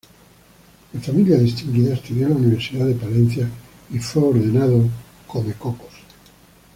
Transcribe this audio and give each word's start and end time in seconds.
De 0.95 0.99
familia 0.99 1.37
distinguida, 1.37 1.93
estudió 1.93 2.25
en 2.25 2.33
la 2.33 2.39
Universidad 2.39 2.87
de 2.87 2.95
Palencia 2.95 3.47
y 3.91 3.99
fue 3.99 4.23
ordenado 4.23 4.89
sacerdote. 5.27 5.85